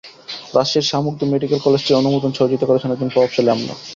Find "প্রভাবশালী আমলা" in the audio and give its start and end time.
3.13-3.75